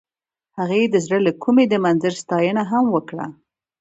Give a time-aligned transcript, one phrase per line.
[0.57, 3.25] هغې د زړه له کومې د منظر ستاینه هم وکړه.